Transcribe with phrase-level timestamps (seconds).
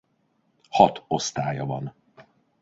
[0.69, 1.93] Hat osztálya van.